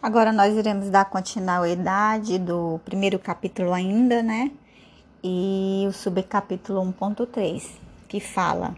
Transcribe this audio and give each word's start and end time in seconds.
Agora 0.00 0.32
nós 0.32 0.56
iremos 0.56 0.90
dar 0.90 1.06
continuidade 1.06 2.38
do 2.38 2.80
primeiro 2.84 3.18
capítulo 3.18 3.72
ainda, 3.72 4.22
né? 4.22 4.52
E 5.24 5.84
o 5.88 5.92
subcapítulo 5.92 6.80
1.3, 6.80 7.64
que 8.06 8.20
fala 8.20 8.76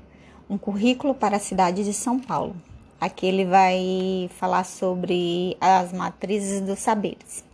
um 0.48 0.56
currículo 0.56 1.14
para 1.14 1.36
a 1.36 1.40
cidade 1.40 1.84
de 1.84 1.92
São 1.92 2.18
Paulo. 2.18 2.56
Aqui 2.98 3.26
ele 3.26 3.44
vai 3.44 4.30
falar 4.38 4.64
sobre 4.64 5.58
as 5.60 5.92
matrizes 5.92 6.62
dos 6.62 6.78
saberes. 6.78 7.44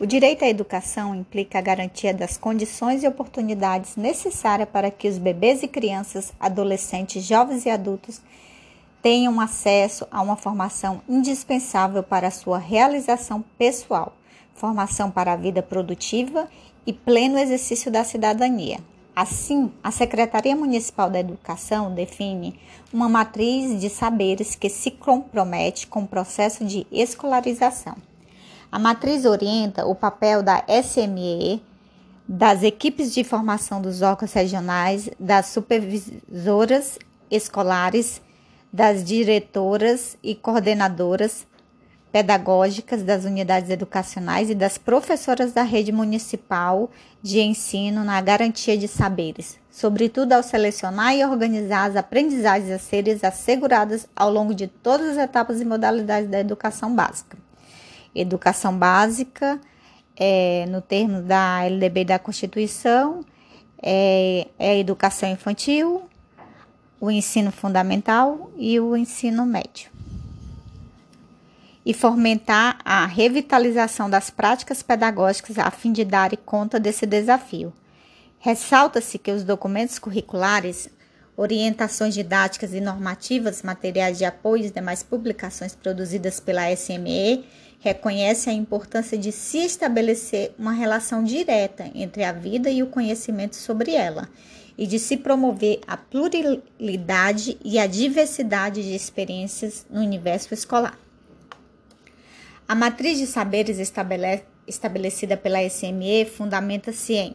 O 0.00 0.04
direito 0.04 0.44
à 0.44 0.48
educação 0.48 1.14
implica 1.14 1.58
a 1.58 1.62
garantia 1.62 2.12
das 2.12 2.36
condições 2.36 3.04
e 3.04 3.08
oportunidades 3.08 3.94
necessárias 3.94 4.68
para 4.68 4.90
que 4.90 5.06
os 5.06 5.18
bebês 5.18 5.62
e 5.62 5.68
crianças, 5.68 6.32
adolescentes, 6.40 7.22
jovens 7.22 7.64
e 7.64 7.70
adultos 7.70 8.20
tenham 9.02 9.40
acesso 9.40 10.06
a 10.10 10.20
uma 10.20 10.36
formação 10.36 11.00
indispensável 11.08 12.02
para 12.02 12.28
a 12.28 12.32
sua 12.32 12.58
realização 12.58 13.44
pessoal, 13.56 14.16
formação 14.54 15.10
para 15.10 15.32
a 15.32 15.36
vida 15.36 15.62
produtiva 15.62 16.48
e 16.86 16.92
pleno 16.92 17.38
exercício 17.38 17.90
da 17.90 18.02
cidadania. 18.04 18.78
Assim, 19.14 19.72
a 19.82 19.90
Secretaria 19.90 20.54
Municipal 20.54 21.10
da 21.10 21.18
Educação 21.18 21.92
define 21.92 22.58
uma 22.92 23.08
matriz 23.08 23.80
de 23.80 23.90
saberes 23.90 24.54
que 24.54 24.68
se 24.68 24.92
compromete 24.92 25.86
com 25.88 26.02
o 26.02 26.08
processo 26.08 26.64
de 26.64 26.86
escolarização. 26.92 27.96
A 28.70 28.78
matriz 28.78 29.24
orienta 29.24 29.86
o 29.86 29.94
papel 29.94 30.42
da 30.42 30.62
SME, 30.68 31.60
das 32.28 32.62
equipes 32.62 33.12
de 33.12 33.24
formação 33.24 33.80
dos 33.80 34.02
órgãos 34.02 34.32
regionais, 34.32 35.08
das 35.18 35.46
supervisoras 35.46 36.98
escolares 37.30 38.20
das 38.72 39.02
diretoras 39.02 40.16
e 40.22 40.34
coordenadoras 40.34 41.46
pedagógicas 42.10 43.02
das 43.02 43.24
unidades 43.24 43.70
educacionais 43.70 44.48
e 44.50 44.54
das 44.54 44.78
professoras 44.78 45.52
da 45.52 45.62
rede 45.62 45.92
municipal 45.92 46.90
de 47.22 47.40
ensino 47.40 48.02
na 48.02 48.20
garantia 48.20 48.76
de 48.78 48.88
saberes, 48.88 49.58
sobretudo 49.70 50.32
ao 50.32 50.42
selecionar 50.42 51.14
e 51.14 51.24
organizar 51.24 51.90
as 51.90 51.96
aprendizagens 51.96 52.70
a 52.70 52.78
serem 52.78 53.18
asseguradas 53.22 54.08
ao 54.16 54.30
longo 54.30 54.54
de 54.54 54.66
todas 54.66 55.10
as 55.10 55.18
etapas 55.18 55.60
e 55.60 55.64
modalidades 55.64 56.30
da 56.30 56.40
educação 56.40 56.94
básica. 56.94 57.36
Educação 58.14 58.76
básica, 58.76 59.60
é, 60.16 60.64
no 60.68 60.80
termo 60.80 61.22
da 61.22 61.64
LDB 61.64 62.04
da 62.04 62.18
Constituição, 62.18 63.24
é, 63.82 64.48
é 64.58 64.78
educação 64.78 65.30
infantil, 65.30 66.07
o 67.00 67.10
ensino 67.10 67.52
fundamental 67.52 68.50
e 68.56 68.78
o 68.80 68.96
ensino 68.96 69.46
médio. 69.46 69.90
E 71.84 71.94
fomentar 71.94 72.78
a 72.84 73.06
revitalização 73.06 74.10
das 74.10 74.30
práticas 74.30 74.82
pedagógicas 74.82 75.58
a 75.58 75.70
fim 75.70 75.92
de 75.92 76.04
dar 76.04 76.36
conta 76.38 76.78
desse 76.78 77.06
desafio. 77.06 77.72
Ressalta-se 78.38 79.18
que 79.18 79.30
os 79.30 79.42
documentos 79.42 79.98
curriculares, 79.98 80.90
orientações 81.36 82.14
didáticas 82.14 82.74
e 82.74 82.80
normativas, 82.80 83.62
materiais 83.62 84.18
de 84.18 84.24
apoio 84.24 84.66
e 84.66 84.70
demais 84.70 85.02
publicações 85.02 85.74
produzidas 85.74 86.40
pela 86.40 86.70
SME 86.74 87.44
reconhecem 87.80 88.52
a 88.52 88.56
importância 88.56 89.16
de 89.16 89.30
se 89.30 89.58
estabelecer 89.58 90.52
uma 90.58 90.72
relação 90.72 91.22
direta 91.22 91.88
entre 91.94 92.24
a 92.24 92.32
vida 92.32 92.68
e 92.68 92.82
o 92.82 92.88
conhecimento 92.88 93.54
sobre 93.54 93.94
ela 93.94 94.28
e 94.78 94.86
de 94.86 94.98
se 94.98 95.16
promover 95.16 95.80
a 95.88 95.96
pluralidade 95.96 97.58
e 97.64 97.80
a 97.80 97.86
diversidade 97.88 98.80
de 98.80 98.94
experiências 98.94 99.84
no 99.90 100.00
universo 100.00 100.54
escolar. 100.54 100.96
A 102.68 102.76
matriz 102.76 103.18
de 103.18 103.26
saberes 103.26 103.78
estabelecida 104.66 105.36
pela 105.36 105.68
SME 105.68 106.24
fundamenta-se 106.26 107.14
em, 107.14 107.34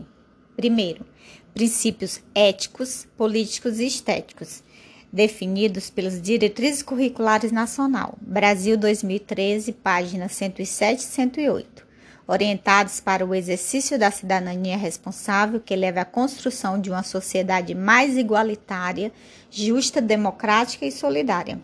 primeiro, 0.55 1.05
princípios 1.53 2.21
éticos, 2.33 3.05
políticos 3.17 3.79
e 3.79 3.87
estéticos, 3.87 4.63
definidos 5.11 5.89
pelas 5.89 6.21
Diretrizes 6.21 6.81
Curriculares 6.81 7.51
Nacional, 7.51 8.17
Brasil 8.21 8.77
2013, 8.77 9.73
páginas 9.73 10.31
107 10.31 10.99
e 10.99 11.03
108 11.03 11.82
orientados 12.27 12.99
para 12.99 13.25
o 13.25 13.35
exercício 13.35 13.99
da 13.99 14.09
cidadania 14.09 14.77
responsável 14.77 15.59
que 15.59 15.75
leve 15.75 15.99
à 15.99 16.05
construção 16.05 16.79
de 16.79 16.89
uma 16.89 17.03
sociedade 17.03 17.75
mais 17.75 18.17
igualitária, 18.17 19.11
justa, 19.51 20.01
democrática 20.01 20.85
e 20.85 20.91
solidária. 20.91 21.59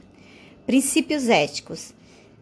Princípios 0.66 1.30
éticos 1.30 1.94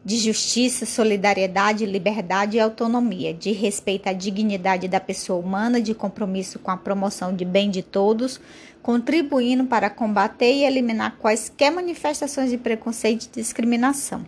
de 0.04 0.18
justiça, 0.18 0.86
solidariedade, 0.86 1.86
liberdade 1.86 2.56
e 2.56 2.60
autonomia, 2.62 3.34
de 3.34 3.52
respeito 3.52 4.08
à 4.08 4.14
dignidade 4.14 4.88
da 4.88 5.02
pessoa 5.02 5.38
humana, 5.38 5.82
de 5.82 5.94
compromisso 5.94 6.60
com 6.60 6.72
a 6.72 6.78
promoção 6.78 7.36
de 7.36 7.44
bem 7.44 7.70
de 7.70 7.82
todos, 7.82 8.40
contribuindo 8.82 9.66
para 9.66 9.90
combater 9.90 10.54
e 10.54 10.64
eliminar 10.64 11.18
quaisquer 11.18 11.74
manifestações 11.74 12.50
de 12.50 12.58
preconceito 12.58 13.26
e 13.26 13.42
discriminação. 13.42 14.26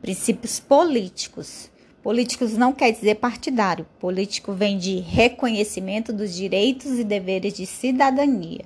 Princípios 0.00 0.60
políticos 0.60 1.68
Políticos 2.02 2.56
não 2.56 2.72
quer 2.72 2.90
dizer 2.90 3.14
partidário. 3.14 3.86
Político 4.00 4.52
vem 4.52 4.76
de 4.76 4.98
reconhecimento 4.98 6.12
dos 6.12 6.34
direitos 6.34 6.98
e 6.98 7.04
deveres 7.04 7.54
de 7.54 7.64
cidadania, 7.64 8.64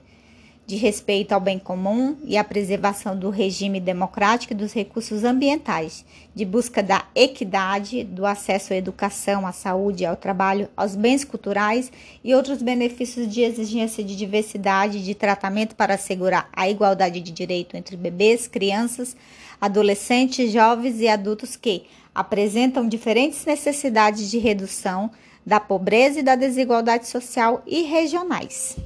de 0.66 0.76
respeito 0.76 1.32
ao 1.32 1.40
bem 1.40 1.58
comum 1.58 2.16
e 2.24 2.38
à 2.38 2.42
preservação 2.42 3.14
do 3.14 3.28
regime 3.28 3.78
democrático 3.78 4.54
e 4.54 4.56
dos 4.56 4.72
recursos 4.72 5.22
ambientais, 5.22 6.02
de 6.34 6.46
busca 6.46 6.82
da 6.82 7.04
equidade, 7.14 8.04
do 8.04 8.24
acesso 8.24 8.72
à 8.72 8.76
educação, 8.76 9.46
à 9.46 9.52
saúde, 9.52 10.06
ao 10.06 10.16
trabalho, 10.16 10.70
aos 10.74 10.96
bens 10.96 11.22
culturais 11.22 11.92
e 12.24 12.34
outros 12.34 12.62
benefícios 12.62 13.28
de 13.28 13.42
exigência 13.42 14.02
de 14.02 14.16
diversidade 14.16 15.04
de 15.04 15.14
tratamento 15.14 15.76
para 15.76 15.96
assegurar 15.96 16.48
a 16.54 16.70
igualdade 16.70 17.20
de 17.20 17.32
direito 17.32 17.76
entre 17.76 17.98
bebês, 17.98 18.48
crianças, 18.48 19.14
adolescentes, 19.60 20.52
jovens 20.52 21.00
e 21.00 21.08
adultos 21.08 21.56
que 21.56 21.84
apresentam 22.14 22.88
diferentes 22.88 23.44
necessidades 23.44 24.30
de 24.30 24.38
redução 24.38 25.10
da 25.44 25.60
pobreza 25.60 26.20
e 26.20 26.22
da 26.22 26.34
desigualdade 26.34 27.06
social 27.06 27.62
e 27.66 27.82
regionais. 27.82 28.76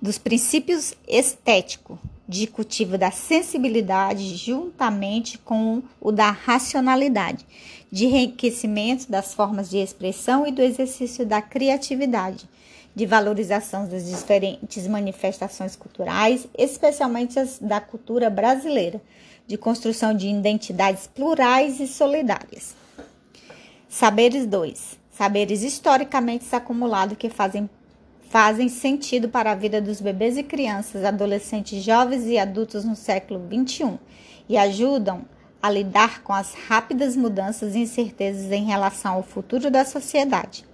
Dos 0.00 0.16
princípios 0.16 0.94
estético 1.08 1.98
de 2.28 2.46
cultivo 2.46 2.96
da 2.96 3.10
sensibilidade 3.10 4.36
juntamente 4.36 5.36
com 5.38 5.82
o 6.00 6.12
da 6.12 6.30
racionalidade, 6.30 7.44
de 7.90 8.04
enriquecimento 8.06 9.10
das 9.10 9.34
formas 9.34 9.68
de 9.68 9.78
expressão 9.78 10.46
e 10.46 10.52
do 10.52 10.62
exercício 10.62 11.26
da 11.26 11.42
criatividade, 11.42 12.48
de 12.94 13.04
valorização 13.04 13.88
das 13.88 14.08
diferentes 14.08 14.86
manifestações 14.86 15.74
culturais, 15.74 16.46
especialmente 16.56 17.38
as 17.38 17.58
da 17.58 17.80
cultura 17.80 18.30
brasileira, 18.30 19.02
de 19.50 19.58
construção 19.58 20.14
de 20.14 20.28
identidades 20.28 21.08
plurais 21.08 21.80
e 21.80 21.88
solidárias. 21.88 22.76
Saberes 23.88 24.46
2. 24.46 24.96
Saberes 25.10 25.64
historicamente 25.64 26.46
acumulados 26.54 27.18
que 27.18 27.28
fazem, 27.28 27.68
fazem 28.28 28.68
sentido 28.68 29.28
para 29.28 29.50
a 29.50 29.56
vida 29.56 29.80
dos 29.80 30.00
bebês 30.00 30.38
e 30.38 30.44
crianças, 30.44 31.04
adolescentes, 31.04 31.82
jovens 31.82 32.26
e 32.26 32.38
adultos 32.38 32.84
no 32.84 32.94
século 32.94 33.44
XXI 33.44 33.98
e 34.48 34.56
ajudam 34.56 35.24
a 35.60 35.68
lidar 35.68 36.22
com 36.22 36.32
as 36.32 36.54
rápidas 36.54 37.16
mudanças 37.16 37.74
e 37.74 37.80
incertezas 37.80 38.52
em 38.52 38.66
relação 38.66 39.14
ao 39.14 39.22
futuro 39.24 39.68
da 39.68 39.84
sociedade. 39.84 40.64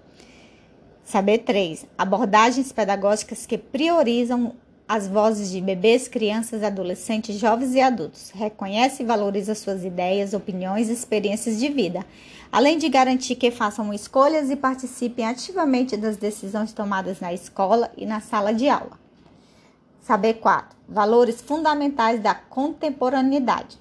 Saber 1.02 1.38
3. 1.38 1.86
Abordagens 1.96 2.72
pedagógicas 2.72 3.46
que 3.46 3.56
priorizam 3.56 4.52
as 4.88 5.08
vozes 5.08 5.50
de 5.50 5.60
bebês, 5.60 6.06
crianças, 6.06 6.62
adolescentes, 6.62 7.36
jovens 7.36 7.74
e 7.74 7.80
adultos. 7.80 8.30
Reconhece 8.30 9.02
e 9.02 9.06
valoriza 9.06 9.54
suas 9.54 9.84
ideias, 9.84 10.32
opiniões 10.32 10.88
e 10.88 10.92
experiências 10.92 11.58
de 11.58 11.68
vida, 11.68 12.06
além 12.52 12.78
de 12.78 12.88
garantir 12.88 13.34
que 13.34 13.50
façam 13.50 13.92
escolhas 13.92 14.48
e 14.48 14.54
participem 14.54 15.26
ativamente 15.26 15.96
das 15.96 16.16
decisões 16.16 16.72
tomadas 16.72 17.18
na 17.18 17.32
escola 17.32 17.90
e 17.96 18.06
na 18.06 18.20
sala 18.20 18.54
de 18.54 18.68
aula. 18.68 18.92
Saber 20.00 20.34
4. 20.34 20.76
Valores 20.88 21.40
fundamentais 21.40 22.20
da 22.20 22.32
contemporaneidade, 22.32 23.76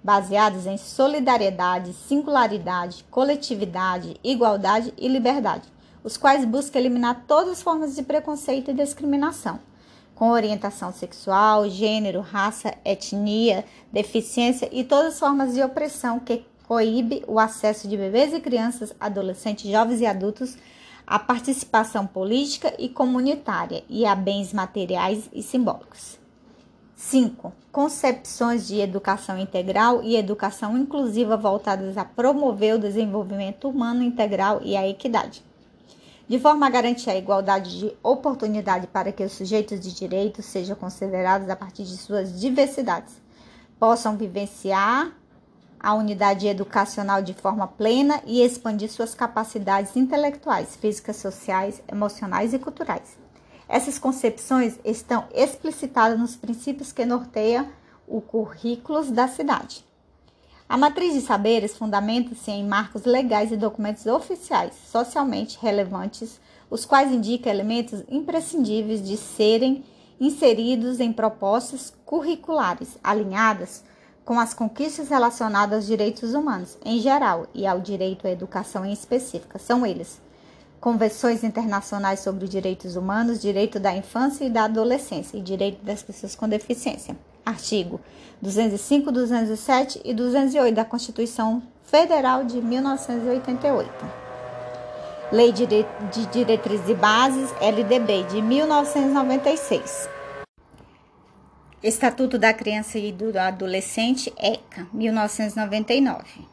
baseados 0.00 0.64
em 0.64 0.76
solidariedade, 0.76 1.92
singularidade, 1.92 3.04
coletividade, 3.10 4.14
igualdade 4.22 4.94
e 4.96 5.08
liberdade, 5.08 5.68
os 6.04 6.16
quais 6.16 6.44
buscam 6.44 6.78
eliminar 6.78 7.24
todas 7.26 7.54
as 7.54 7.62
formas 7.62 7.96
de 7.96 8.04
preconceito 8.04 8.70
e 8.70 8.74
discriminação 8.74 9.58
com 10.20 10.32
orientação 10.32 10.92
sexual, 10.92 11.66
gênero, 11.70 12.20
raça, 12.20 12.74
etnia, 12.84 13.64
deficiência 13.90 14.68
e 14.70 14.84
todas 14.84 15.14
as 15.14 15.18
formas 15.18 15.54
de 15.54 15.62
opressão 15.62 16.20
que 16.20 16.44
coíbe 16.68 17.24
o 17.26 17.38
acesso 17.38 17.88
de 17.88 17.96
bebês 17.96 18.34
e 18.34 18.38
crianças, 18.38 18.94
adolescentes, 19.00 19.70
jovens 19.70 20.02
e 20.02 20.04
adultos 20.04 20.58
à 21.06 21.18
participação 21.18 22.06
política 22.06 22.74
e 22.78 22.90
comunitária 22.90 23.82
e 23.88 24.04
a 24.04 24.14
bens 24.14 24.52
materiais 24.52 25.26
e 25.32 25.42
simbólicos. 25.42 26.18
5. 26.96 27.50
Concepções 27.72 28.68
de 28.68 28.78
educação 28.78 29.38
integral 29.38 30.02
e 30.02 30.16
educação 30.16 30.76
inclusiva 30.76 31.34
voltadas 31.34 31.96
a 31.96 32.04
promover 32.04 32.74
o 32.74 32.78
desenvolvimento 32.78 33.70
humano 33.70 34.02
integral 34.02 34.60
e 34.62 34.76
a 34.76 34.86
equidade, 34.86 35.42
de 36.30 36.38
forma 36.38 36.64
a 36.64 36.70
garantir 36.70 37.10
a 37.10 37.16
igualdade 37.16 37.76
de 37.76 37.92
oportunidade 38.04 38.86
para 38.86 39.10
que 39.10 39.24
os 39.24 39.32
sujeitos 39.32 39.80
de 39.80 39.92
direito 39.92 40.44
sejam 40.44 40.76
considerados 40.76 41.50
a 41.50 41.56
partir 41.56 41.82
de 41.82 41.96
suas 41.96 42.40
diversidades, 42.40 43.20
possam 43.80 44.16
vivenciar 44.16 45.10
a 45.80 45.92
unidade 45.92 46.46
educacional 46.46 47.20
de 47.20 47.34
forma 47.34 47.66
plena 47.66 48.22
e 48.24 48.44
expandir 48.44 48.88
suas 48.88 49.12
capacidades 49.12 49.96
intelectuais, 49.96 50.76
físicas, 50.76 51.16
sociais, 51.16 51.82
emocionais 51.90 52.54
e 52.54 52.60
culturais. 52.60 53.18
Essas 53.68 53.98
concepções 53.98 54.78
estão 54.84 55.26
explicitadas 55.34 56.16
nos 56.16 56.36
princípios 56.36 56.92
que 56.92 57.04
norteiam 57.04 57.66
o 58.06 58.20
currículo 58.20 59.02
da 59.10 59.26
cidade. 59.26 59.84
A 60.70 60.76
matriz 60.76 61.14
de 61.14 61.20
saberes 61.20 61.76
fundamenta-se 61.76 62.48
em 62.48 62.64
marcos 62.64 63.04
legais 63.04 63.50
e 63.50 63.56
documentos 63.56 64.06
oficiais 64.06 64.72
socialmente 64.86 65.58
relevantes, 65.60 66.40
os 66.70 66.84
quais 66.84 67.10
indicam 67.10 67.52
elementos 67.52 68.04
imprescindíveis 68.08 69.04
de 69.04 69.16
serem 69.16 69.84
inseridos 70.20 71.00
em 71.00 71.12
propostas 71.12 71.92
curriculares 72.06 72.96
alinhadas 73.02 73.82
com 74.24 74.38
as 74.38 74.54
conquistas 74.54 75.08
relacionadas 75.08 75.78
aos 75.78 75.86
direitos 75.88 76.34
humanos 76.34 76.78
em 76.84 77.00
geral 77.00 77.48
e 77.52 77.66
ao 77.66 77.80
direito 77.80 78.28
à 78.28 78.30
educação 78.30 78.86
em 78.86 78.92
específica. 78.92 79.58
São 79.58 79.84
eles: 79.84 80.20
convenções 80.80 81.42
internacionais 81.42 82.20
sobre 82.20 82.44
os 82.44 82.50
direitos 82.50 82.94
humanos, 82.94 83.42
direito 83.42 83.80
da 83.80 83.92
infância 83.92 84.44
e 84.44 84.50
da 84.50 84.66
adolescência 84.66 85.36
e 85.36 85.42
direito 85.42 85.84
das 85.84 86.00
pessoas 86.00 86.36
com 86.36 86.48
deficiência. 86.48 87.16
Artigo 87.44 88.00
205, 88.40 89.12
207 89.12 90.00
e 90.04 90.14
208 90.14 90.74
da 90.74 90.84
Constituição 90.84 91.62
Federal 91.84 92.44
de 92.44 92.60
1988. 92.60 93.90
Lei 95.32 95.52
de 95.52 95.66
Diretrizes 96.32 96.88
e 96.88 96.94
Bases, 96.94 97.54
LDB, 97.60 98.24
de 98.24 98.42
1996. 98.42 100.08
Estatuto 101.82 102.38
da 102.38 102.52
Criança 102.52 102.98
e 102.98 103.12
do 103.12 103.38
Adolescente, 103.38 104.32
ECA, 104.36 104.86
1999. 104.92 106.46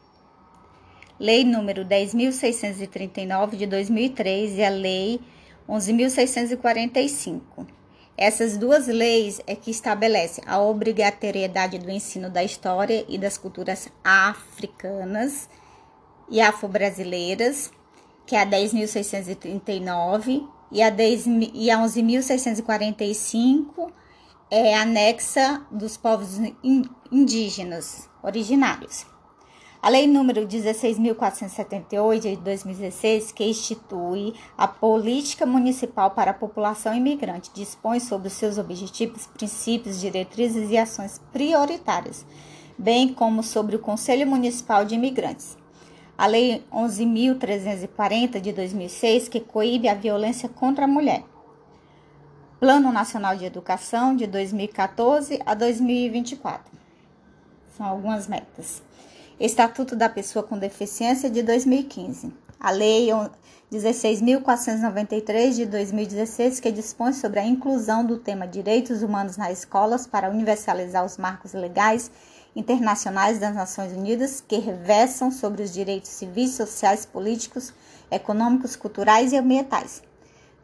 Lei 1.18 1.44
número 1.44 1.84
10.639 1.84 3.56
de 3.56 3.66
2003 3.66 4.58
e 4.58 4.64
a 4.64 4.70
Lei 4.70 5.20
11.645. 5.68 7.77
Essas 8.20 8.56
duas 8.56 8.88
leis 8.88 9.40
é 9.46 9.54
que 9.54 9.70
estabelecem 9.70 10.42
a 10.44 10.60
obrigatoriedade 10.60 11.78
do 11.78 11.88
ensino 11.88 12.28
da 12.28 12.42
história 12.42 13.04
e 13.08 13.16
das 13.16 13.38
culturas 13.38 13.88
africanas 14.02 15.48
e 16.28 16.40
afro-brasileiras, 16.40 17.70
que 18.26 18.34
é 18.34 18.42
a 18.42 18.46
10.639, 18.46 20.44
e 20.72 20.82
a, 20.82 20.90
10, 20.90 21.26
e 21.54 21.70
a 21.70 21.78
11.645 21.78 23.92
é 24.50 24.74
anexa 24.74 25.64
dos 25.70 25.96
povos 25.96 26.40
indígenas 27.12 28.10
originários. 28.20 29.06
A 29.80 29.90
Lei 29.90 30.08
número 30.08 30.44
16.478 30.44 32.20
de 32.20 32.36
2016, 32.38 33.30
que 33.30 33.44
institui 33.44 34.34
a 34.56 34.66
Política 34.66 35.46
Municipal 35.46 36.10
para 36.10 36.32
a 36.32 36.34
População 36.34 36.92
Imigrante, 36.92 37.52
dispõe 37.54 38.00
sobre 38.00 38.26
os 38.26 38.34
seus 38.34 38.58
objetivos, 38.58 39.28
princípios, 39.28 40.00
diretrizes 40.00 40.68
e 40.72 40.76
ações 40.76 41.20
prioritárias, 41.32 42.26
bem 42.76 43.14
como 43.14 43.40
sobre 43.40 43.76
o 43.76 43.78
Conselho 43.78 44.26
Municipal 44.26 44.84
de 44.84 44.96
Imigrantes. 44.96 45.56
A 46.18 46.26
Lei 46.26 46.64
11.340 46.72 48.40
de 48.40 48.52
2006, 48.52 49.28
que 49.28 49.38
coíbe 49.38 49.88
a 49.88 49.94
violência 49.94 50.48
contra 50.48 50.86
a 50.86 50.88
mulher. 50.88 51.22
Plano 52.58 52.90
Nacional 52.90 53.36
de 53.36 53.44
Educação 53.44 54.16
de 54.16 54.26
2014 54.26 55.40
a 55.46 55.54
2024. 55.54 56.64
São 57.76 57.86
algumas 57.86 58.26
metas. 58.26 58.87
Estatuto 59.40 59.94
da 59.94 60.08
Pessoa 60.08 60.42
com 60.42 60.58
Deficiência 60.58 61.30
de 61.30 61.44
2015. 61.44 62.32
A 62.58 62.72
Lei 62.72 63.10
16.493 63.72 65.52
de 65.52 65.64
2016, 65.64 66.58
que 66.58 66.72
dispõe 66.72 67.12
sobre 67.12 67.38
a 67.38 67.46
inclusão 67.46 68.04
do 68.04 68.18
tema 68.18 68.48
Direitos 68.48 69.00
Humanos 69.00 69.36
nas 69.36 69.60
escolas 69.60 70.08
para 70.08 70.28
universalizar 70.28 71.04
os 71.04 71.16
marcos 71.16 71.52
legais 71.52 72.10
internacionais 72.56 73.38
das 73.38 73.54
Nações 73.54 73.92
Unidas 73.92 74.40
que 74.40 74.58
reversam 74.58 75.30
sobre 75.30 75.62
os 75.62 75.72
direitos 75.72 76.10
civis, 76.10 76.56
sociais, 76.56 77.06
políticos, 77.06 77.72
econômicos, 78.10 78.74
culturais 78.74 79.32
e 79.32 79.36
ambientais. 79.36 80.02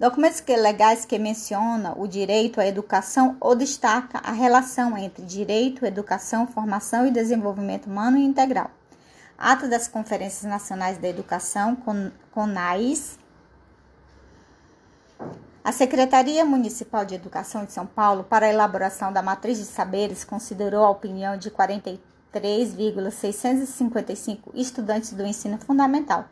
Documentos 0.04 0.38
que, 0.38 0.54
legais 0.54 1.06
que 1.06 1.18
mencionam 1.18 1.98
o 1.98 2.06
direito 2.06 2.60
à 2.60 2.66
educação 2.66 3.38
ou 3.40 3.56
destaca 3.56 4.18
a 4.18 4.32
relação 4.32 4.98
entre 4.98 5.24
direito, 5.24 5.86
educação, 5.86 6.46
formação 6.46 7.06
e 7.06 7.10
desenvolvimento 7.10 7.86
humano 7.86 8.18
integral. 8.18 8.70
Ato 9.38 9.66
das 9.66 9.88
Conferências 9.88 10.42
Nacionais 10.42 10.98
da 10.98 11.08
Educação, 11.08 11.74
CONAIS. 12.32 13.18
A 15.64 15.72
Secretaria 15.72 16.44
Municipal 16.44 17.06
de 17.06 17.14
Educação 17.14 17.64
de 17.64 17.72
São 17.72 17.86
Paulo, 17.86 18.24
para 18.24 18.44
a 18.44 18.50
elaboração 18.50 19.10
da 19.10 19.22
matriz 19.22 19.56
de 19.56 19.64
saberes, 19.64 20.22
considerou 20.22 20.84
a 20.84 20.90
opinião 20.90 21.38
de 21.38 21.50
43,655 21.50 24.50
estudantes 24.52 25.14
do 25.14 25.24
ensino 25.24 25.56
fundamental 25.56 26.26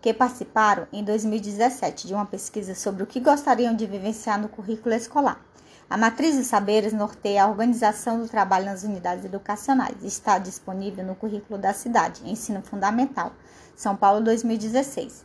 que 0.00 0.14
participaram 0.14 0.86
em 0.92 1.04
2017 1.04 2.06
de 2.06 2.14
uma 2.14 2.26
pesquisa 2.26 2.74
sobre 2.74 3.02
o 3.02 3.06
que 3.06 3.20
gostariam 3.20 3.74
de 3.74 3.86
vivenciar 3.86 4.40
no 4.40 4.48
currículo 4.48 4.94
escolar. 4.94 5.40
A 5.88 5.96
matriz 5.96 6.36
de 6.36 6.44
saberes 6.44 6.92
norteia 6.92 7.44
a 7.44 7.48
organização 7.48 8.20
do 8.20 8.28
trabalho 8.28 8.66
nas 8.66 8.84
unidades 8.84 9.24
educacionais. 9.24 10.04
Está 10.04 10.38
disponível 10.38 11.04
no 11.04 11.16
currículo 11.16 11.58
da 11.58 11.72
cidade, 11.72 12.22
Ensino 12.24 12.62
Fundamental, 12.62 13.32
São 13.74 13.96
Paulo 13.96 14.20
2016. 14.20 15.24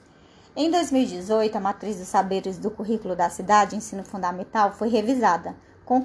Em 0.56 0.72
2018, 0.72 1.56
a 1.56 1.60
matriz 1.60 1.98
de 1.98 2.06
saberes 2.06 2.58
do 2.58 2.72
currículo 2.72 3.16
da 3.16 3.30
cidade, 3.30 3.76
Ensino 3.76 4.04
Fundamental, 4.04 4.72
foi 4.72 4.90
revisada, 4.90 5.56
com, 5.86 6.04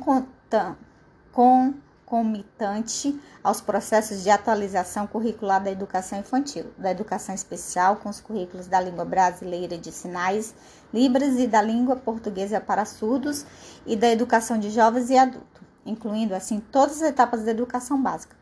com 1.33 1.75
concomitante 2.11 3.19
aos 3.43 3.61
processos 3.61 4.25
de 4.25 4.31
atualização 4.31 5.07
curricular 5.07 5.63
da 5.63 5.71
educação 5.71 6.19
infantil, 6.19 6.67
da 6.77 6.91
educação 6.91 7.33
especial 7.33 7.97
com 7.97 8.09
os 8.09 8.21
currículos 8.21 8.67
da 8.67 8.81
língua 8.81 9.05
brasileira 9.05 9.79
de 9.79 9.93
sinais, 9.93 10.53
Libras 10.93 11.39
e 11.39 11.47
da 11.47 11.63
língua 11.63 11.95
portuguesa 11.95 12.61
para 12.61 12.85
surdos 12.85 13.47
e 13.87 13.95
da 13.95 14.11
educação 14.11 14.59
de 14.59 14.71
jovens 14.71 15.09
e 15.09 15.17
adultos, 15.17 15.63
incluindo 15.87 16.35
assim 16.35 16.59
todas 16.59 16.97
as 17.01 17.11
etapas 17.11 17.45
da 17.45 17.53
educação 17.53 18.03
básica, 18.03 18.37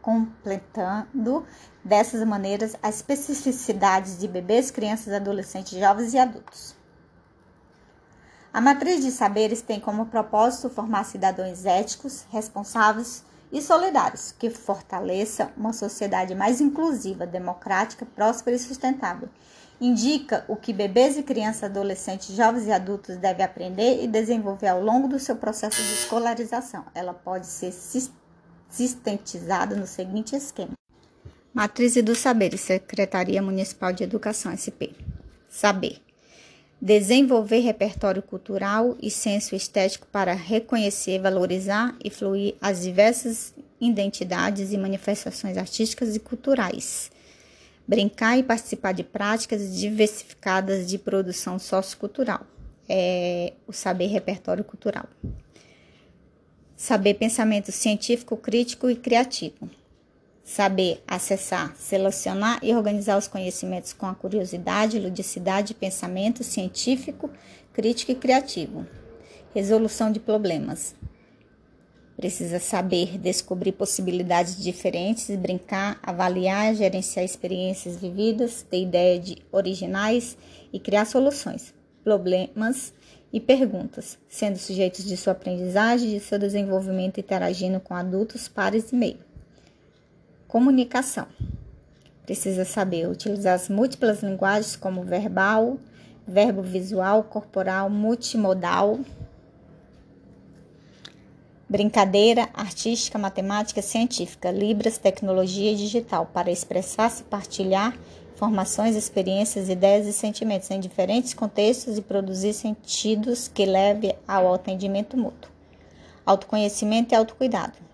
completando 0.00 1.44
dessas 1.84 2.26
maneiras 2.26 2.74
as 2.82 2.96
especificidades 2.96 4.18
de 4.18 4.26
bebês, 4.26 4.70
crianças, 4.70 5.12
adolescentes, 5.12 5.78
jovens 5.78 6.14
e 6.14 6.18
adultos. 6.18 6.77
A 8.58 8.60
matriz 8.60 9.04
de 9.04 9.12
saberes 9.12 9.62
tem 9.62 9.78
como 9.78 10.06
propósito 10.06 10.68
formar 10.68 11.04
cidadãos 11.04 11.64
éticos, 11.64 12.26
responsáveis 12.28 13.22
e 13.52 13.62
solidários, 13.62 14.34
que 14.36 14.50
fortaleça 14.50 15.52
uma 15.56 15.72
sociedade 15.72 16.34
mais 16.34 16.60
inclusiva, 16.60 17.24
democrática, 17.24 18.04
próspera 18.04 18.56
e 18.56 18.58
sustentável. 18.58 19.28
Indica 19.80 20.44
o 20.48 20.56
que 20.56 20.72
bebês 20.72 21.16
e 21.16 21.22
crianças, 21.22 21.70
adolescentes, 21.70 22.34
jovens 22.34 22.66
e 22.66 22.72
adultos 22.72 23.16
devem 23.16 23.44
aprender 23.44 24.02
e 24.02 24.08
desenvolver 24.08 24.66
ao 24.66 24.82
longo 24.82 25.06
do 25.06 25.20
seu 25.20 25.36
processo 25.36 25.80
de 25.80 25.92
escolarização. 25.92 26.84
Ela 26.96 27.14
pode 27.14 27.46
ser 27.46 27.72
sistematizada 28.68 29.76
no 29.76 29.86
seguinte 29.86 30.34
esquema: 30.34 30.72
Matriz 31.54 31.94
dos 32.02 32.18
Saberes, 32.18 32.62
Secretaria 32.62 33.40
Municipal 33.40 33.92
de 33.92 34.02
Educação, 34.02 34.50
SP. 34.50 34.98
Saber 35.48 36.07
desenvolver 36.80 37.58
repertório 37.58 38.22
cultural 38.22 38.96
e 39.02 39.10
senso 39.10 39.54
estético 39.54 40.06
para 40.12 40.32
reconhecer, 40.32 41.20
valorizar 41.20 41.96
e 42.02 42.08
fluir 42.08 42.54
as 42.60 42.82
diversas 42.82 43.52
identidades 43.80 44.72
e 44.72 44.78
manifestações 44.78 45.56
artísticas 45.56 46.14
e 46.14 46.20
culturais. 46.20 47.10
Brincar 47.86 48.38
e 48.38 48.42
participar 48.42 48.92
de 48.92 49.02
práticas 49.02 49.76
diversificadas 49.76 50.86
de 50.88 50.98
produção 50.98 51.58
sociocultural. 51.58 52.46
É 52.88 53.54
o 53.66 53.72
saber 53.72 54.06
repertório 54.06 54.62
cultural. 54.62 55.06
Saber 56.76 57.14
pensamento 57.14 57.72
científico, 57.72 58.36
crítico 58.36 58.88
e 58.88 58.94
criativo 58.94 59.68
Saber 60.48 61.02
acessar, 61.06 61.76
selecionar 61.76 62.58
e 62.62 62.74
organizar 62.74 63.18
os 63.18 63.28
conhecimentos 63.28 63.92
com 63.92 64.06
a 64.06 64.14
curiosidade, 64.14 64.98
ludicidade, 64.98 65.74
pensamento 65.74 66.42
científico, 66.42 67.30
crítico 67.70 68.12
e 68.12 68.14
criativo. 68.14 68.86
Resolução 69.54 70.10
de 70.10 70.18
problemas. 70.18 70.94
Precisa 72.16 72.58
saber 72.58 73.18
descobrir 73.18 73.72
possibilidades 73.72 74.56
diferentes, 74.56 75.36
brincar, 75.36 76.00
avaliar, 76.02 76.74
gerenciar 76.74 77.26
experiências 77.26 77.96
vividas, 77.96 78.62
ter 78.62 78.84
ideias 78.84 79.26
de 79.26 79.36
originais 79.52 80.34
e 80.72 80.80
criar 80.80 81.04
soluções, 81.04 81.74
problemas 82.02 82.94
e 83.30 83.38
perguntas, 83.38 84.18
sendo 84.26 84.56
sujeitos 84.56 85.04
de 85.04 85.14
sua 85.14 85.34
aprendizagem 85.34 86.08
de 86.08 86.20
seu 86.20 86.38
desenvolvimento 86.38 87.20
interagindo 87.20 87.78
com 87.80 87.94
adultos, 87.94 88.48
pares 88.48 88.90
e 88.92 88.96
meio. 88.96 89.27
Comunicação. 90.48 91.26
Precisa 92.24 92.64
saber 92.64 93.06
utilizar 93.06 93.54
as 93.54 93.68
múltiplas 93.68 94.22
linguagens 94.22 94.76
como 94.76 95.02
verbal, 95.02 95.78
verbo 96.26 96.62
visual, 96.62 97.22
corporal, 97.22 97.90
multimodal, 97.90 98.98
brincadeira, 101.68 102.48
artística, 102.54 103.18
matemática, 103.18 103.82
científica, 103.82 104.50
libras, 104.50 104.96
tecnologia 104.96 105.76
digital, 105.76 106.24
para 106.32 106.50
expressar-se, 106.50 107.24
partilhar 107.24 107.94
informações, 108.34 108.96
experiências, 108.96 109.68
ideias 109.68 110.06
e 110.06 110.14
sentimentos 110.14 110.70
em 110.70 110.80
diferentes 110.80 111.34
contextos 111.34 111.98
e 111.98 112.02
produzir 112.02 112.54
sentidos 112.54 113.48
que 113.48 113.66
leve 113.66 114.14
ao 114.26 114.54
atendimento 114.54 115.14
mútuo. 115.14 115.52
Autoconhecimento 116.24 117.12
e 117.12 117.16
autocuidado. 117.16 117.87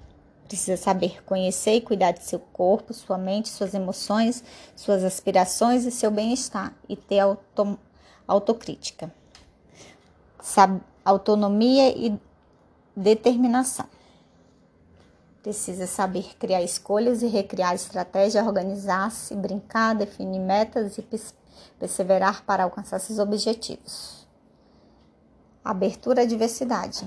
Precisa 0.47 0.77
saber 0.77 1.25
conhecer 1.25 1.77
e 1.77 1.81
cuidar 1.81 2.13
de 2.13 2.23
seu 2.23 2.39
corpo, 2.39 2.93
sua 2.93 3.17
mente, 3.17 3.49
suas 3.49 3.75
emoções, 3.75 4.45
suas 4.77 5.03
aspirações 5.03 5.85
e 5.85 5.91
seu 5.91 6.11
bem-estar 6.11 6.75
e 6.89 6.97
ter 6.97 7.21
auto, 7.21 7.79
autocrítica. 8.27 9.13
Sab, 10.41 10.81
autonomia 11.05 11.89
e 11.97 12.19
Determinação. 12.97 13.87
Precisa 15.43 15.87
saber 15.87 16.37
criar 16.39 16.63
escolhas 16.63 17.23
e 17.23 17.27
recriar 17.27 17.75
estratégias, 17.75 18.47
organizar-se, 18.47 19.35
brincar, 19.35 19.95
definir 19.95 20.39
metas 20.39 20.97
e 20.97 21.05
perseverar 21.79 22.45
para 22.45 22.63
alcançar 22.63 23.01
seus 23.01 23.19
objetivos. 23.19 24.27
Abertura 25.65 26.23
à 26.23 26.25
diversidade. 26.25 27.07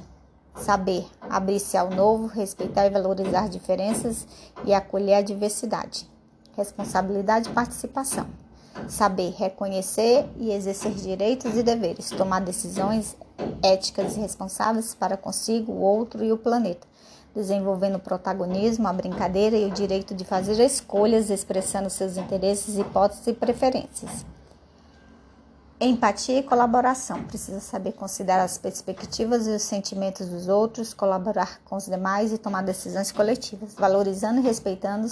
Saber 0.59 1.05
abrir-se 1.29 1.77
ao 1.77 1.89
novo, 1.89 2.27
respeitar 2.27 2.85
e 2.85 2.89
valorizar 2.89 3.47
diferenças 3.47 4.27
e 4.65 4.73
acolher 4.73 5.15
a 5.15 5.21
diversidade. 5.21 6.09
Responsabilidade 6.55 7.49
e 7.49 7.53
participação. 7.53 8.25
Saber 8.87 9.33
reconhecer 9.37 10.27
e 10.37 10.51
exercer 10.51 10.93
direitos 10.93 11.55
e 11.55 11.63
deveres, 11.63 12.09
tomar 12.09 12.41
decisões 12.41 13.15
éticas 13.63 14.15
e 14.15 14.19
responsáveis 14.19 14.93
para 14.93 15.17
consigo, 15.17 15.71
o 15.71 15.81
outro 15.81 16.23
e 16.23 16.31
o 16.31 16.37
planeta, 16.37 16.87
desenvolvendo 17.35 17.95
o 17.95 17.99
protagonismo, 17.99 18.87
a 18.87 18.93
brincadeira 18.93 19.55
e 19.55 19.65
o 19.65 19.71
direito 19.71 20.13
de 20.13 20.25
fazer 20.25 20.59
escolhas, 20.63 21.29
expressando 21.29 21.89
seus 21.89 22.17
interesses, 22.17 22.77
hipóteses 22.77 23.27
e 23.27 23.33
preferências. 23.33 24.25
Empatia 25.79 26.39
e 26.39 26.43
colaboração. 26.43 27.23
Precisa 27.23 27.59
saber 27.59 27.91
considerar 27.91 28.43
as 28.43 28.57
perspectivas 28.57 29.45
e 29.45 29.51
os 29.51 29.61
sentimentos 29.61 30.27
dos 30.27 30.47
outros, 30.47 30.91
colaborar 30.91 31.59
com 31.65 31.75
os 31.75 31.85
demais 31.85 32.33
e 32.33 32.37
tomar 32.39 32.63
decisões 32.63 33.11
coletivas, 33.11 33.75
valorizando 33.75 34.39
e 34.39 34.43
respeitando 34.43 35.07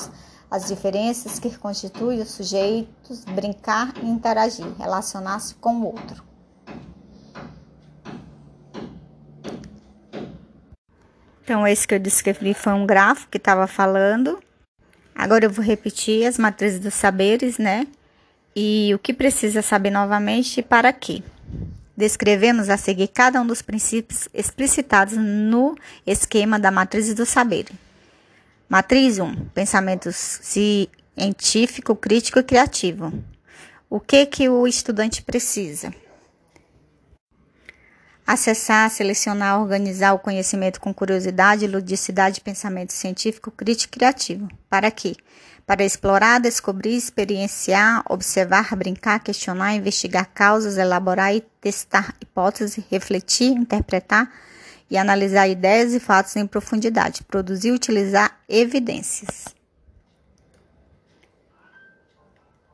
as 0.49 0.67
diferenças 0.67 1.37
que 1.37 1.55
constituem 1.55 2.19
os 2.19 2.31
sujeitos, 2.31 3.23
brincar 3.25 3.93
e 4.01 4.07
interagir, 4.07 4.65
relacionar-se 4.79 5.53
com 5.55 5.75
o 5.75 5.85
outro. 5.85 6.23
Então, 11.43 11.67
esse 11.67 11.87
que 11.87 11.93
eu 11.93 11.99
descrevi 11.99 12.55
foi 12.55 12.73
um 12.73 12.87
gráfico 12.87 13.29
que 13.29 13.37
estava 13.37 13.67
falando. 13.67 14.39
Agora 15.13 15.45
eu 15.45 15.49
vou 15.51 15.63
repetir 15.63 16.25
as 16.25 16.39
matrizes 16.39 16.79
dos 16.79 16.95
saberes, 16.95 17.59
né? 17.59 17.85
E 18.55 18.91
o 18.95 18.99
que 18.99 19.13
precisa 19.13 19.61
saber 19.61 19.89
novamente 19.89 20.59
e 20.59 20.63
para 20.63 20.93
quê. 20.93 21.21
Descrevemos 21.97 22.69
a 22.69 22.77
seguir 22.77 23.09
cada 23.09 23.41
um 23.41 23.47
dos 23.47 23.61
princípios 23.61 24.29
explicitados 24.33 25.15
no 25.17 25.75
esquema 26.05 26.59
da 26.59 26.71
matriz 26.71 27.13
do 27.13 27.25
saber. 27.25 27.65
Matriz 28.67 29.19
1: 29.19 29.33
pensamento 29.53 30.09
científico, 30.11 31.95
crítico 31.95 32.39
e 32.39 32.43
criativo. 32.43 33.13
O 33.89 33.99
que 33.99 34.25
que 34.25 34.49
o 34.49 34.65
estudante 34.67 35.21
precisa? 35.21 35.93
Acessar, 38.27 38.89
selecionar, 38.89 39.61
organizar 39.61 40.13
o 40.13 40.19
conhecimento 40.19 40.81
com 40.81 40.91
curiosidade, 40.91 41.67
ludicidade, 41.67 42.41
pensamento 42.41 42.91
científico, 42.91 43.51
crítico 43.51 43.93
e 43.93 43.99
criativo. 43.99 44.49
Para 44.67 44.89
quê? 44.89 45.15
Para 45.63 45.85
explorar, 45.85 46.39
descobrir, 46.39 46.95
experienciar, 46.95 48.03
observar, 48.09 48.75
brincar, 48.75 49.19
questionar, 49.19 49.75
investigar 49.75 50.27
causas, 50.33 50.75
elaborar 50.75 51.35
e 51.35 51.41
testar 51.61 52.15
hipóteses, 52.19 52.83
refletir, 52.89 53.51
interpretar 53.51 54.31
e 54.89 54.97
analisar 54.97 55.47
ideias 55.47 55.93
e 55.93 55.99
fatos 55.99 56.35
em 56.35 56.47
profundidade, 56.47 57.23
produzir 57.23 57.67
e 57.67 57.73
utilizar 57.73 58.39
evidências. 58.49 59.53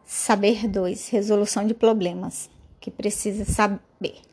Saber 0.06 0.66
2. 0.66 1.10
Resolução 1.10 1.68
de 1.68 1.74
problemas. 1.74 2.50
Que 2.80 2.90
precisa 2.90 3.46
saber 3.46 4.31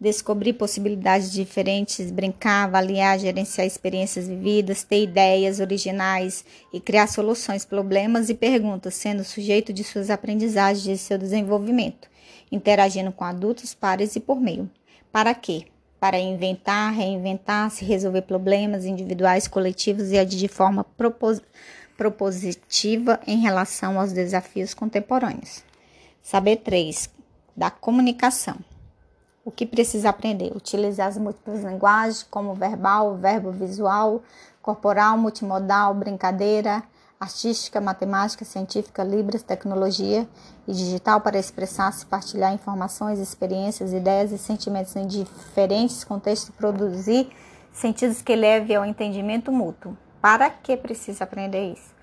descobrir 0.00 0.54
possibilidades 0.54 1.30
diferentes, 1.30 2.10
brincar, 2.10 2.64
avaliar, 2.64 3.18
gerenciar 3.18 3.66
experiências 3.66 4.26
vividas, 4.26 4.82
ter 4.82 5.02
ideias 5.02 5.60
originais 5.60 6.44
e 6.72 6.80
criar 6.80 7.06
soluções, 7.06 7.66
problemas 7.66 8.30
e 8.30 8.34
perguntas, 8.34 8.94
sendo 8.94 9.22
sujeito 9.22 9.72
de 9.72 9.84
suas 9.84 10.08
aprendizagens 10.08 10.86
e 10.86 10.96
seu 10.96 11.18
desenvolvimento, 11.18 12.08
interagindo 12.50 13.12
com 13.12 13.24
adultos, 13.24 13.74
pares 13.74 14.16
e 14.16 14.20
por 14.20 14.40
meio. 14.40 14.70
Para 15.12 15.34
quê? 15.34 15.66
Para 15.98 16.18
inventar, 16.18 16.94
reinventar, 16.94 17.70
se 17.70 17.84
resolver 17.84 18.22
problemas 18.22 18.86
individuais, 18.86 19.46
coletivos 19.46 20.10
e 20.10 20.18
agir 20.18 20.38
de 20.38 20.48
forma 20.48 20.82
propos 20.82 21.42
propositiva 21.94 23.20
em 23.26 23.40
relação 23.40 24.00
aos 24.00 24.10
desafios 24.10 24.72
contemporâneos. 24.72 25.62
Saber 26.22 26.56
3. 26.56 27.10
Da 27.54 27.70
comunicação 27.70 28.56
o 29.44 29.50
que 29.50 29.64
precisa 29.66 30.10
aprender? 30.10 30.52
Utilizar 30.54 31.08
as 31.08 31.16
múltiplas 31.16 31.62
linguagens, 31.62 32.22
como 32.22 32.54
verbal, 32.54 33.16
verbo 33.16 33.50
visual, 33.50 34.22
corporal, 34.60 35.16
multimodal, 35.16 35.94
brincadeira, 35.94 36.82
artística, 37.18 37.80
matemática, 37.80 38.44
científica, 38.44 39.04
libras, 39.04 39.42
tecnologia 39.42 40.26
e 40.66 40.72
digital 40.72 41.20
para 41.20 41.38
expressar-se, 41.38 42.06
partilhar 42.06 42.52
informações, 42.54 43.18
experiências, 43.18 43.92
ideias 43.92 44.32
e 44.32 44.38
sentimentos 44.38 44.96
em 44.96 45.06
diferentes 45.06 46.02
contextos 46.04 46.48
e 46.48 46.52
produzir 46.52 47.30
sentidos 47.72 48.22
que 48.22 48.34
levem 48.34 48.76
ao 48.76 48.86
entendimento 48.86 49.52
mútuo. 49.52 49.96
Para 50.20 50.50
que 50.50 50.76
precisa 50.76 51.24
aprender 51.24 51.72
isso? 51.72 51.99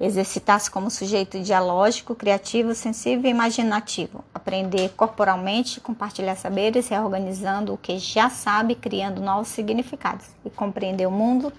Exercitar-se 0.00 0.70
como 0.70 0.90
sujeito 0.90 1.38
dialógico, 1.40 2.14
criativo, 2.14 2.74
sensível 2.74 3.26
e 3.26 3.34
imaginativo. 3.34 4.24
Aprender 4.32 4.88
corporalmente, 4.96 5.78
compartilhar 5.78 6.36
saberes, 6.36 6.88
reorganizando 6.88 7.74
o 7.74 7.76
que 7.76 7.98
já 7.98 8.30
sabe, 8.30 8.74
criando 8.74 9.20
novos 9.20 9.48
significados. 9.48 10.24
E 10.42 10.48
compreender 10.48 11.06
o 11.06 11.10
mundo, 11.10 11.52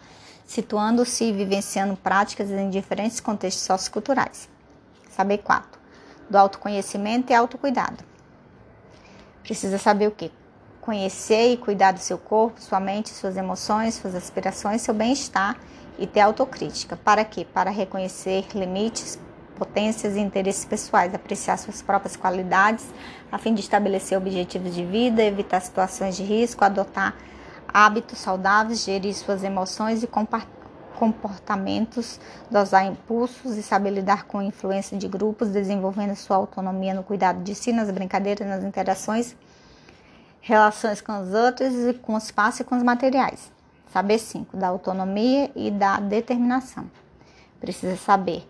situando-se 0.44 1.26
e 1.26 1.32
vivenciando 1.32 1.96
práticas 1.96 2.50
em 2.50 2.72
diferentes 2.72 3.20
contextos 3.20 3.64
socioculturais. 3.64 4.50
Saber 5.12 5.38
4. 5.38 5.80
Do 6.28 6.38
autoconhecimento 6.38 7.32
e 7.32 7.36
autocuidado. 7.36 8.04
Precisa 9.44 9.78
saber 9.78 10.08
o 10.08 10.12
que? 10.12 10.32
Conhecer 10.82 11.54
e 11.54 11.58
cuidar 11.58 11.92
do 11.92 12.00
seu 12.00 12.18
corpo, 12.18 12.60
sua 12.60 12.80
mente, 12.80 13.10
suas 13.10 13.38
emoções, 13.38 13.94
suas 13.94 14.16
aspirações, 14.16 14.82
seu 14.82 14.94
bem-estar 14.94 15.56
e 16.00 16.08
ter 16.08 16.22
autocrítica. 16.22 16.98
Para 16.98 17.24
quê? 17.24 17.46
Para 17.46 17.70
reconhecer 17.70 18.48
limites, 18.56 19.20
potências 19.56 20.16
e 20.16 20.20
interesses 20.20 20.66
pessoais, 20.66 21.14
apreciar 21.14 21.58
suas 21.58 21.84
próprias 21.84 22.16
qualidades, 22.16 22.88
a 23.32 23.38
fim 23.38 23.54
de 23.54 23.62
estabelecer 23.62 24.18
objetivos 24.18 24.74
de 24.74 24.84
vida, 24.84 25.22
evitar 25.22 25.62
situações 25.62 26.18
de 26.18 26.24
risco, 26.24 26.66
adotar 26.66 27.16
hábitos 27.72 28.18
saudáveis, 28.18 28.84
gerir 28.84 29.14
suas 29.14 29.44
emoções 29.44 30.02
e 30.02 30.10
comportamentos, 30.98 32.20
dosar 32.50 32.88
impulsos 32.88 33.56
e 33.56 33.62
saber 33.62 33.92
lidar 33.92 34.26
com 34.26 34.40
a 34.40 34.44
influência 34.44 34.98
de 34.98 35.08
grupos, 35.08 35.50
desenvolvendo 35.50 36.16
sua 36.16 36.38
autonomia 36.38 36.96
no 36.96 37.04
cuidado 37.04 37.44
de 37.44 37.54
si, 37.54 37.72
nas 37.72 37.92
brincadeiras, 37.92 38.48
nas 38.48 38.64
interações, 38.64 39.36
relações 40.42 41.00
com 41.00 41.22
os 41.22 41.34
outros 41.34 41.74
e 41.74 41.94
com 41.94 42.16
o 42.16 42.18
espaço 42.18 42.62
e 42.62 42.66
com 42.66 42.76
os 42.76 42.84
materiais. 42.84 43.52
Saber 43.94 44.18
5, 44.18 44.58
da 44.58 44.68
autonomia 44.68 45.52
e 45.56 45.70
da 45.70 46.00
determinação. 46.00 46.90
Precisa 47.60 47.96
saber 47.98 48.48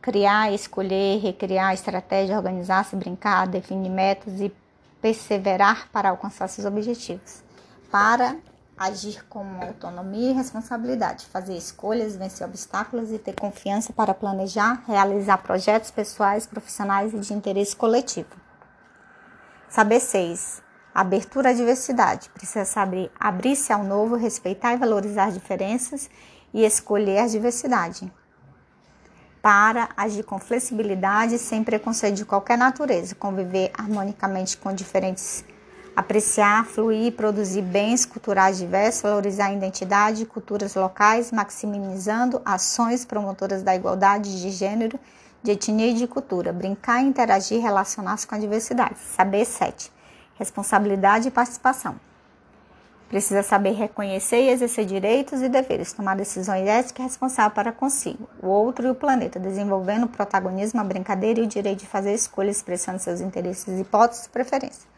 criar, 0.00 0.52
escolher, 0.52 1.20
recriar 1.20 1.74
estratégia, 1.74 2.36
organizar-se, 2.36 2.96
brincar, 2.96 3.46
definir 3.46 3.90
metas 3.90 4.40
e 4.40 4.52
perseverar 5.00 5.88
para 5.92 6.10
alcançar 6.10 6.48
seus 6.48 6.66
objetivos. 6.66 7.42
Para 7.90 8.36
agir 8.78 9.22
com 9.28 9.44
autonomia 9.62 10.30
e 10.30 10.32
responsabilidade, 10.32 11.26
fazer 11.26 11.54
escolhas, 11.54 12.16
vencer 12.16 12.46
obstáculos 12.46 13.12
e 13.12 13.18
ter 13.18 13.34
confiança 13.34 13.92
para 13.92 14.14
planejar, 14.14 14.82
realizar 14.86 15.36
projetos 15.38 15.90
pessoais, 15.90 16.46
profissionais 16.46 17.12
e 17.12 17.18
de 17.18 17.34
interesse 17.34 17.76
coletivo. 17.76 18.30
Saber 19.68 20.00
6. 20.00 20.69
Abertura 20.94 21.50
à 21.50 21.52
diversidade. 21.52 22.30
Precisa 22.30 22.64
saber 22.64 23.10
abrir-se 23.18 23.72
ao 23.72 23.84
novo, 23.84 24.16
respeitar 24.16 24.74
e 24.74 24.76
valorizar 24.76 25.30
diferenças 25.30 26.10
e 26.52 26.64
escolher 26.64 27.18
a 27.18 27.26
diversidade. 27.26 28.12
Para 29.40 29.88
agir 29.96 30.24
com 30.24 30.38
flexibilidade, 30.38 31.38
sem 31.38 31.64
preconceito 31.64 32.16
de 32.16 32.24
qualquer 32.24 32.58
natureza, 32.58 33.14
conviver 33.14 33.70
harmonicamente 33.76 34.56
com 34.56 34.72
diferentes 34.72 35.44
apreciar, 35.94 36.64
fluir 36.64 37.12
produzir 37.12 37.62
bens 37.62 38.04
culturais 38.06 38.58
diversos, 38.58 39.02
valorizar 39.02 39.46
a 39.46 39.52
identidade 39.52 40.22
e 40.22 40.26
culturas 40.26 40.74
locais, 40.74 41.30
maximizando 41.30 42.40
ações 42.44 43.04
promotoras 43.04 43.62
da 43.62 43.74
igualdade 43.74 44.40
de 44.40 44.50
gênero, 44.50 44.98
de 45.42 45.52
etnia 45.52 45.88
e 45.88 45.94
de 45.94 46.06
cultura, 46.06 46.52
brincar, 46.52 47.02
interagir, 47.02 47.60
relacionar-se 47.60 48.26
com 48.26 48.34
a 48.34 48.38
diversidade. 48.38 48.96
Saber 49.16 49.44
7. 49.44 49.90
Responsabilidade 50.40 51.28
e 51.28 51.30
participação. 51.30 51.94
Precisa 53.08 53.44
saber 53.44 53.72
reconhecer 53.72 54.40
e 54.42 54.48
exercer 54.48 54.84
direitos 54.84 55.40
e 55.40 55.48
deveres, 55.48 55.92
tomar 55.92 56.16
decisões 56.16 56.66
éticas 56.66 56.98
e 56.98 57.02
responsáveis 57.08 57.54
para 57.54 57.70
consigo, 57.70 58.28
o 58.42 58.48
outro 58.48 58.88
e 58.88 58.90
o 58.90 58.94
planeta, 58.94 59.38
desenvolvendo 59.38 60.04
o 60.04 60.08
protagonismo, 60.08 60.80
a 60.80 60.84
brincadeira 60.84 61.40
e 61.40 61.44
o 61.44 61.46
direito 61.46 61.80
de 61.80 61.86
fazer 61.86 62.12
escolhas, 62.12 62.56
expressando 62.56 62.98
seus 62.98 63.20
interesses, 63.20 63.78
hipóteses 63.78 64.26
e 64.26 64.30
preferências 64.30 64.90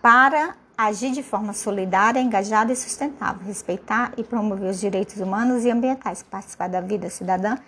para 0.00 0.54
agir 0.76 1.12
de 1.12 1.22
forma 1.22 1.52
solidária, 1.52 2.20
engajada 2.20 2.72
e 2.72 2.76
sustentável, 2.76 3.46
respeitar 3.46 4.12
e 4.16 4.24
promover 4.24 4.70
os 4.70 4.80
direitos 4.80 5.18
humanos 5.18 5.64
e 5.64 5.70
ambientais, 5.70 6.22
participar 6.22 6.68
da 6.68 6.80
vida 6.80 7.10
cidadã 7.10 7.58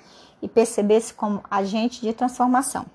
e 0.40 0.48
perceber-se 0.48 1.12
como 1.12 1.42
agente 1.50 2.00
de 2.00 2.12
transformação. 2.12 2.86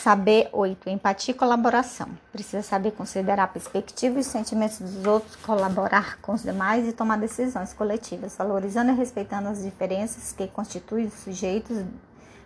Saber 0.00 0.48
8. 0.52 0.88
Empatia 0.88 1.34
e 1.34 1.36
colaboração. 1.36 2.08
Precisa 2.30 2.62
saber 2.62 2.92
considerar 2.92 3.44
a 3.44 3.48
perspectiva 3.48 4.16
e 4.16 4.20
os 4.20 4.26
sentimentos 4.26 4.78
dos 4.78 5.04
outros, 5.04 5.34
colaborar 5.36 6.18
com 6.20 6.32
os 6.32 6.42
demais 6.42 6.86
e 6.86 6.92
tomar 6.92 7.18
decisões 7.18 7.72
coletivas, 7.72 8.36
valorizando 8.36 8.92
e 8.92 8.94
respeitando 8.94 9.48
as 9.48 9.62
diferenças 9.62 10.32
que 10.32 10.46
constituem 10.46 11.06
os 11.06 11.14
sujeitos, 11.14 11.84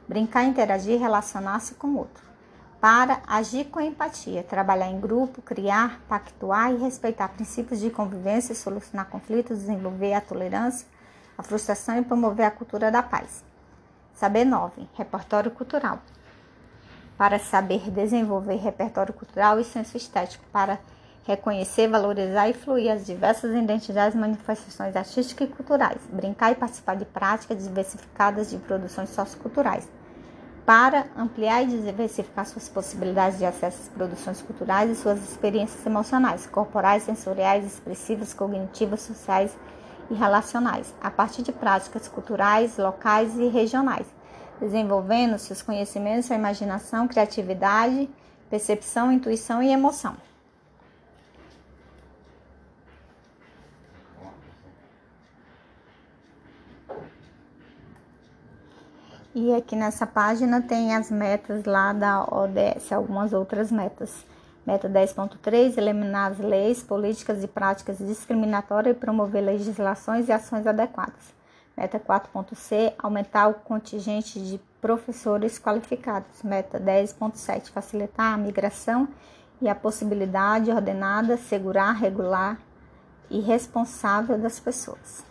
brincar, 0.08 0.44
interagir 0.44 0.94
e 0.94 0.98
relacionar-se 0.98 1.74
com 1.74 1.88
o 1.88 1.98
outro 1.98 2.30
para 2.80 3.20
agir 3.26 3.66
com 3.66 3.78
empatia, 3.78 4.42
trabalhar 4.42 4.88
em 4.88 4.98
grupo, 4.98 5.42
criar, 5.42 6.00
pactuar 6.08 6.72
e 6.72 6.78
respeitar 6.78 7.28
princípios 7.28 7.78
de 7.78 7.90
convivência, 7.90 8.54
solucionar 8.54 9.06
conflitos, 9.06 9.58
desenvolver 9.58 10.14
a 10.14 10.20
tolerância, 10.20 10.86
a 11.36 11.42
frustração 11.42 11.98
e 11.98 12.02
promover 12.02 12.46
a 12.46 12.50
cultura 12.50 12.90
da 12.90 13.02
paz. 13.02 13.44
Saber 14.14 14.46
9. 14.46 14.88
Repertório 14.94 15.50
cultural. 15.50 16.00
Para 17.20 17.38
saber 17.38 17.90
desenvolver 17.90 18.54
repertório 18.54 19.12
cultural 19.12 19.60
e 19.60 19.64
senso 19.64 19.94
estético, 19.94 20.42
para 20.50 20.78
reconhecer, 21.26 21.86
valorizar 21.86 22.48
e 22.48 22.54
fluir 22.54 22.90
as 22.90 23.04
diversas 23.04 23.54
identidades 23.54 24.14
e 24.14 24.18
manifestações 24.18 24.96
artísticas 24.96 25.46
e 25.46 25.52
culturais, 25.52 26.00
brincar 26.10 26.52
e 26.52 26.54
participar 26.54 26.96
de 26.96 27.04
práticas 27.04 27.62
diversificadas 27.62 28.48
de 28.48 28.56
produções 28.56 29.10
socioculturais 29.10 29.86
para 30.64 31.08
ampliar 31.14 31.62
e 31.62 31.66
diversificar 31.66 32.46
suas 32.46 32.70
possibilidades 32.70 33.38
de 33.38 33.44
acesso 33.44 33.82
às 33.82 33.88
produções 33.90 34.40
culturais 34.40 34.90
e 34.90 34.94
suas 34.94 35.22
experiências 35.22 35.84
emocionais, 35.84 36.46
corporais, 36.46 37.02
sensoriais, 37.02 37.66
expressivas, 37.66 38.32
cognitivas, 38.32 39.02
sociais 39.02 39.54
e 40.10 40.14
relacionais, 40.14 40.94
a 41.02 41.10
partir 41.10 41.42
de 41.42 41.52
práticas 41.52 42.08
culturais, 42.08 42.78
locais 42.78 43.38
e 43.38 43.46
regionais, 43.48 44.06
desenvolvendo 44.60 45.38
seus 45.38 45.62
conhecimentos, 45.62 46.26
sua 46.26 46.36
imaginação, 46.36 47.08
criatividade, 47.08 48.08
percepção, 48.48 49.10
intuição 49.10 49.62
e 49.62 49.70
emoção. 49.70 50.16
E 59.32 59.54
aqui 59.54 59.76
nessa 59.76 60.06
página 60.06 60.60
tem 60.60 60.94
as 60.94 61.10
metas 61.10 61.64
lá 61.64 61.92
da 61.92 62.24
ODS, 62.24 62.92
algumas 62.92 63.32
outras 63.32 63.70
metas. 63.70 64.26
Meta 64.66 64.88
10.3, 64.88 65.78
eliminar 65.78 66.32
as 66.32 66.38
leis, 66.38 66.82
políticas 66.82 67.42
e 67.42 67.48
práticas 67.48 67.98
discriminatórias 67.98 68.94
e 68.94 68.98
promover 68.98 69.42
legislações 69.42 70.28
e 70.28 70.32
ações 70.32 70.66
adequadas. 70.66 71.39
Meta 71.80 71.98
4.c, 71.98 72.92
aumentar 72.98 73.48
o 73.48 73.54
contingente 73.54 74.38
de 74.38 74.60
professores 74.82 75.58
qualificados. 75.58 76.42
Meta 76.42 76.78
10.7, 76.78 77.70
facilitar 77.70 78.34
a 78.34 78.36
migração 78.36 79.08
e 79.62 79.68
a 79.68 79.74
possibilidade 79.74 80.70
ordenada, 80.70 81.38
segurar, 81.38 81.92
regular 81.92 82.58
e 83.30 83.40
responsável 83.40 84.36
das 84.36 84.60
pessoas. 84.60 85.24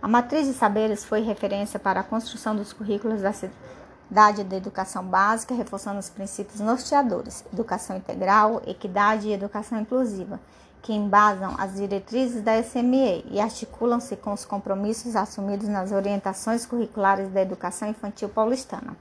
A 0.00 0.08
matriz 0.08 0.46
de 0.46 0.54
saberes 0.54 1.04
foi 1.04 1.20
referência 1.20 1.78
para 1.78 2.00
a 2.00 2.04
construção 2.04 2.56
dos 2.56 2.72
currículos 2.72 3.20
da 3.20 3.34
cidade 3.34 4.44
da 4.44 4.56
educação 4.56 5.04
básica, 5.04 5.54
reforçando 5.54 5.98
os 5.98 6.08
princípios 6.08 6.58
norteadores, 6.58 7.44
educação 7.52 7.98
integral, 7.98 8.62
equidade 8.66 9.28
e 9.28 9.34
educação 9.34 9.78
inclusiva, 9.78 10.40
que 10.82 10.92
embasam 10.92 11.54
as 11.58 11.74
diretrizes 11.74 12.42
da 12.42 12.62
SME 12.62 13.24
e 13.30 13.40
articulam-se 13.40 14.16
com 14.16 14.32
os 14.32 14.44
compromissos 14.44 15.16
assumidos 15.16 15.68
nas 15.68 15.92
orientações 15.92 16.64
curriculares 16.66 17.28
da 17.30 17.42
educação 17.42 17.88
infantil 17.88 18.28
paulistana. 18.28 18.96